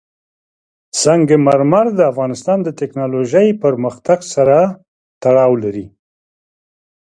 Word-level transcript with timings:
سنگ 1.01 1.27
مرمر 1.45 1.87
د 1.95 1.99
افغانستان 2.11 2.59
د 2.63 2.69
تکنالوژۍ 2.79 3.47
پرمختګ 3.63 4.19
سره 4.33 4.57
تړاو 5.23 5.53
لري. 5.63 5.85